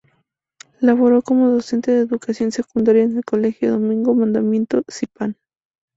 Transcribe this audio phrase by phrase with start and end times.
[0.79, 5.37] Laboró como docente de Educación Secundaria en el Colegio Domingo Mandamiento Sipán.